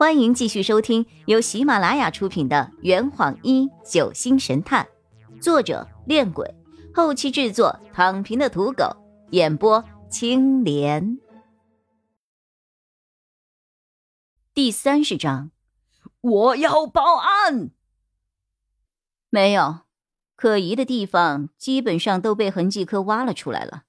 [0.00, 4.88] 欢迎继续收听由喜马拉雅出品的《圆谎一九星神探》，
[5.42, 6.54] 作者：恋鬼，
[6.94, 8.96] 后期制作：躺平的土狗，
[9.32, 11.18] 演播：青莲。
[14.54, 15.50] 第三十章，
[16.22, 17.68] 我要报案。
[19.28, 19.80] 没有
[20.34, 23.82] 可疑的地方，基本上都被痕迹科挖了出来了。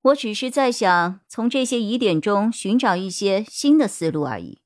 [0.00, 4.62] 我只是在想，从这些疑点中寻找一些新的思路而已。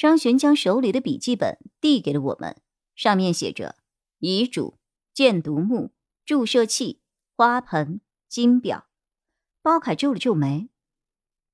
[0.00, 2.56] 张璇将手里的笔记本递给了我们，
[2.94, 3.76] 上面写着：
[4.18, 4.78] 遗嘱、
[5.12, 5.92] 箭毒木、
[6.24, 7.02] 注射器、
[7.36, 8.86] 花盆、金表。
[9.60, 10.70] 包凯皱了皱眉，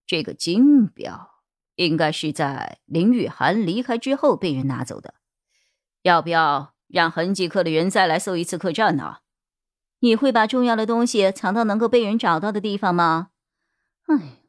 [0.06, 1.42] 这个金表
[1.74, 5.14] 应该是在林雨涵离开之后被人拿走的。
[6.02, 9.22] 要不要让痕迹科的人再来搜一次客栈呢？
[9.98, 13.30] 你会把重要的东西藏到能够被人找到的地方吗？
[14.06, 14.44] 哎，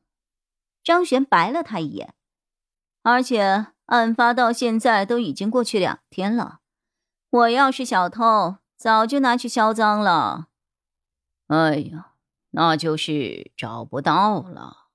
[0.83, 2.13] 张璇白了他一眼，
[3.01, 3.69] 而且。
[3.87, 6.59] 案发到现在都已经过去两天了，
[7.29, 10.47] 我要是小偷，早就拿去销赃了。
[11.47, 12.11] 哎呀，
[12.51, 14.87] 那就是找不到了。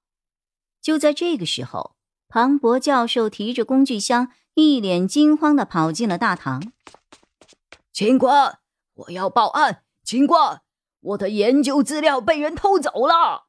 [0.80, 1.96] 就在这个时候，
[2.28, 6.62] 庞博教授提着工具箱，一脸惊慌的跑进了大堂。
[7.92, 8.58] 警官，
[8.94, 9.84] 我要报案！
[10.02, 10.60] 警官，
[11.00, 13.46] 我的研究资料被人偷走了。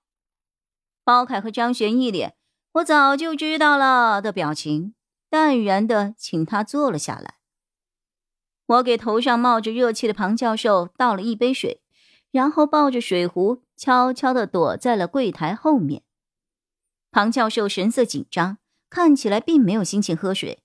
[1.03, 2.38] 包凯和张璇一脸
[2.75, 4.95] “我早就知道了”的表情。
[5.34, 7.39] 淡然的请他坐了下来。
[8.67, 11.81] 我给头上冒着热气的庞教授倒了一杯水，
[12.30, 16.03] 然后抱着水壶悄悄的躲在了柜台后面。
[17.09, 18.59] 庞教授神色紧张，
[18.92, 20.62] 看起来并没有心情喝水。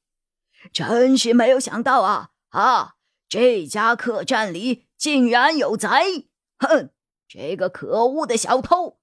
[0.70, 2.97] 真是没有想到啊啊！
[3.27, 6.28] 这家客栈里竟然有贼！
[6.58, 6.91] 哼，
[7.27, 8.98] 这个可恶的小偷！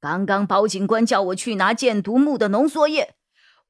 [0.00, 3.16] 刚刚包警官叫我去拿箭毒木的浓缩液。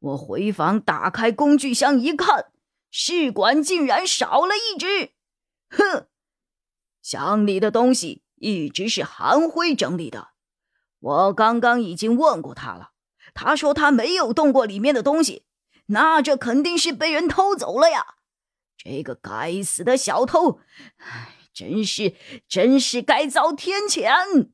[0.03, 2.47] 我回房打开工具箱一看，
[2.91, 5.13] 试管竟然少了一只。
[5.71, 6.09] 哼，
[7.01, 10.31] 箱里的东西一直是韩辉整理的。
[10.99, 12.91] 我刚刚已经问过他了，
[13.33, 15.45] 他说他没有动过里面的东西。
[15.87, 18.15] 那这肯定是被人偷走了呀！
[18.77, 20.61] 这个该死的小偷，
[20.97, 22.17] 唉，真是
[22.49, 24.51] 真是该遭天谴。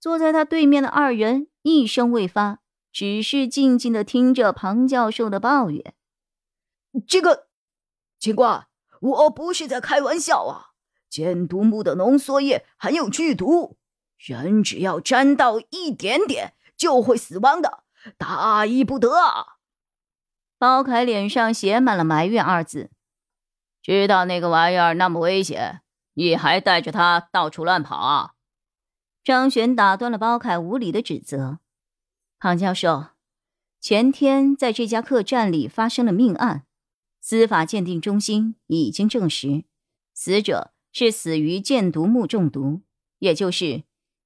[0.00, 2.60] 坐在他对面的二人一声未发。
[2.92, 5.94] 只是静静的听着庞教授的抱怨。
[7.06, 7.48] 这个，
[8.18, 8.66] 警官，
[9.00, 10.72] 我不是在开玩笑啊！
[11.08, 13.78] 箭毒木的浓缩液含有剧毒，
[14.16, 17.84] 人只要沾到一点点就会死亡的，
[18.16, 19.58] 大意不得啊！
[20.58, 22.90] 包凯脸上写满了埋怨二字。
[23.80, 25.82] 知道那个玩意儿那么危险，
[26.14, 28.32] 你还带着他到处乱跑啊？
[29.22, 31.60] 张璇打断了包凯无理的指责。
[32.40, 33.08] 庞教授，
[33.80, 36.66] 前天在这家客栈里发生了命案，
[37.20, 39.64] 司法鉴定中心已经证实，
[40.14, 42.82] 死者是死于箭毒木中毒，
[43.18, 43.82] 也就是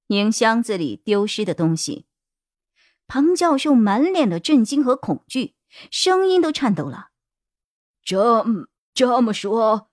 [0.08, 2.04] 您箱子里丢失的东西。
[3.06, 5.54] 庞教授满脸的震惊和恐惧，
[5.90, 7.12] 声音都颤抖了。
[8.04, 8.44] 这
[8.92, 9.90] 这么说，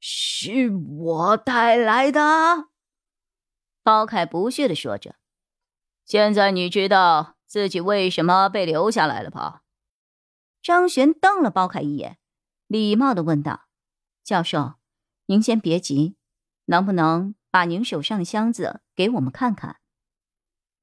[0.00, 2.68] 是我带来的？
[3.82, 5.16] 包凯不屑的说着。
[6.06, 7.37] 现在你知道。
[7.48, 9.62] 自己为什么被留下来了吧？
[10.62, 12.18] 张璇瞪了包凯一眼，
[12.66, 13.68] 礼貌的问道
[14.22, 14.74] ：“教授，
[15.26, 16.16] 您先别急，
[16.66, 19.78] 能不能把您手上的箱子给我们看看？”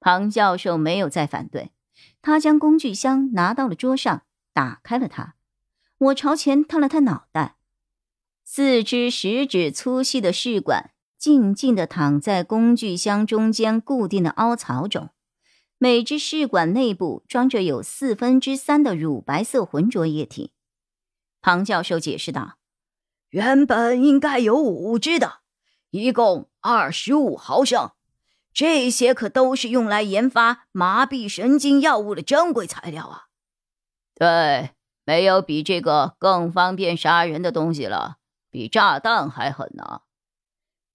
[0.02, 1.72] 庞教授没有再反对，
[2.22, 5.36] 他将工具箱拿到了桌上，打开了它。
[5.98, 7.58] 我朝前探了探脑袋，
[8.44, 15.12] 四只食指粗细的试管静静的躺在工具箱中间固定的凹槽中。
[15.86, 20.52] 每只试管内部装着有四分之三的乳白色浑浊液体，
[21.44, 22.58] 庞教授解释道
[23.30, 25.42] ：“原本应该有五只的，
[25.92, 27.92] 一共二十五毫升。
[28.52, 33.26] 这些可都是用来研发麻痹神经药物的珍贵材料啊！
[34.16, 34.72] 对，
[35.04, 38.18] 没有比这个更方便杀人的东西了，
[38.50, 40.02] 比炸弹还狠呢。”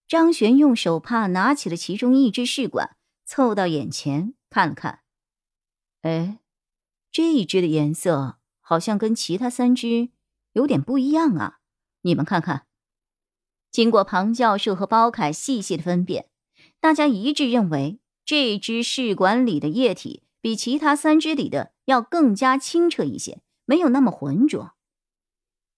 [0.08, 4.34] 张璇用手帕拿起了其中一只试管，凑到眼前。
[4.50, 5.00] 看了看，
[6.02, 6.40] 哎，
[7.12, 10.10] 这一只的颜色好像跟其他三只
[10.52, 11.60] 有点不一样啊！
[12.02, 12.66] 你们看看。
[13.70, 16.28] 经过庞教授和包凯细细的分辨，
[16.80, 24.72] 大家一致认为这只试管里的液体比其他三只里的要更加清澈一些，没有那么浑浊。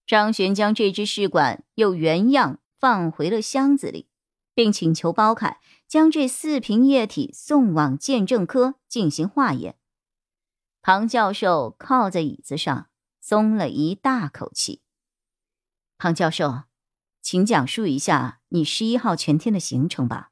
[0.07, 4.07] 张璇将这只试管又原样放回了箱子里，
[4.53, 5.59] 并请求包凯。
[5.85, 9.77] 将这四瓶液体送往鉴证科进行化验。
[10.81, 12.89] 庞教授靠在椅子上，
[13.21, 14.81] 松了一大口气。
[15.99, 16.63] 庞教授，
[17.21, 20.31] 请讲述一下你十一号全天的行程吧。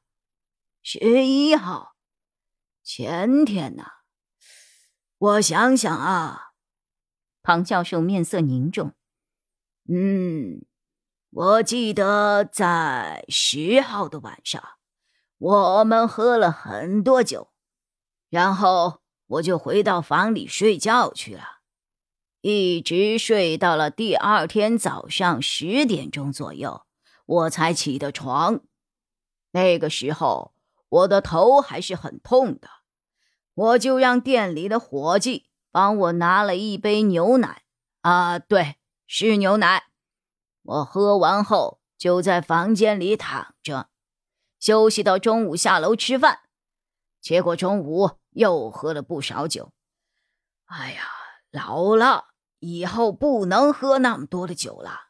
[0.82, 1.94] 十一号，
[2.82, 3.84] 前天呐，
[5.16, 6.54] 我想想啊。
[7.40, 8.94] 庞教授面色凝重。
[9.88, 10.64] 嗯，
[11.34, 14.62] 我记得在十号的晚上，
[15.38, 17.50] 我们喝了很多酒，
[18.28, 21.60] 然后我就回到房里睡觉去了，
[22.42, 26.82] 一直睡到了第二天早上十点钟左右，
[27.24, 28.60] 我才起的床。
[29.52, 30.52] 那个时候
[30.90, 32.68] 我的头还是很痛的，
[33.54, 35.46] 我就让店里的伙计。
[35.70, 37.62] 帮我拿了一杯牛奶，
[38.02, 38.76] 啊，对，
[39.06, 39.84] 是牛奶。
[40.62, 43.88] 我喝完后就在房间里躺着
[44.58, 46.40] 休息到中午下楼吃饭，
[47.20, 49.72] 结果中午又喝了不少酒。
[50.66, 51.02] 哎呀，
[51.50, 52.28] 老了，
[52.60, 55.08] 以后不能喝那么多的酒了。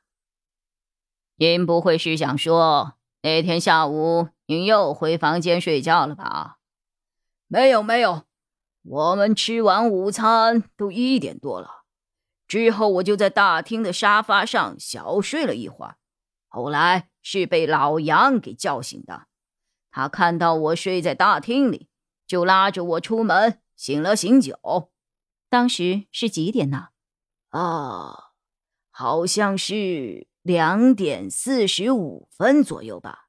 [1.36, 6.58] 您不会是想说那天下午您又回房间睡觉了吧？
[7.46, 8.24] 没有，没有。
[8.84, 11.81] 我们吃完午餐都一点多了，
[12.52, 15.96] 之后我就在大厅的沙发上小睡了一会儿。
[16.48, 19.26] 后来是被老杨给叫醒的，
[19.90, 21.88] 他看到我睡在大厅里，
[22.26, 24.92] 就拉着我出门醒了醒酒。
[25.48, 26.88] 当时是几点呢？
[27.48, 28.32] 啊，
[28.90, 33.28] 好像是两点四十五分左右吧。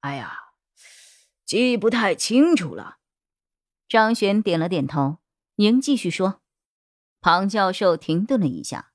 [0.00, 0.54] 哎呀，
[1.44, 2.96] 记不太清楚了。
[3.86, 5.18] 张璇点了点头，
[5.56, 6.41] 您继续说。
[7.22, 8.90] 庞教授停顿了一下。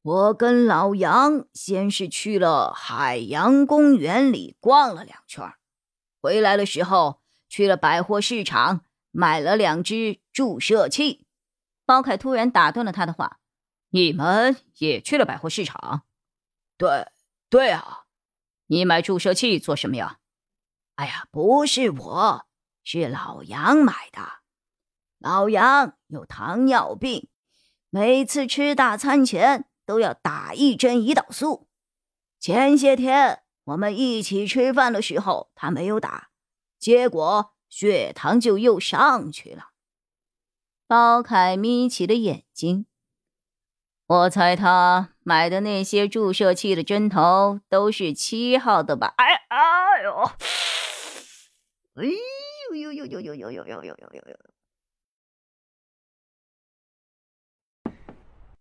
[0.00, 5.54] 我跟老杨先是去了海洋公园里逛了两圈，
[6.20, 11.24] 回来的时候去了百货市场买了两只注射器。
[11.84, 13.38] 包凯突然打断了他的话
[13.90, 16.02] ：“你们也去了百货市场
[16.78, 17.08] ？”“对，
[17.48, 18.04] 对啊。
[18.66, 20.18] ”“你买注射器做什么呀
[20.96, 22.46] ？”“哎呀，不是我。”
[22.82, 24.41] 是老杨买的。
[25.22, 27.28] 老杨有糖尿病，
[27.90, 31.68] 每次吃大餐前都要打一针胰岛素。
[32.40, 36.30] 前些天我们一起吃饭的时候，他没有打，
[36.76, 39.68] 结果血糖就又上去了。
[40.88, 42.86] 包凯眯起了眼睛，
[44.08, 49.14] 我猜他买的那些注射器的针头都是七号的吧？
[49.18, 50.30] 哎哎呦，
[51.94, 52.08] 哎。
[52.72, 54.36] 呦呦呦呦呦呦呦呦呦呦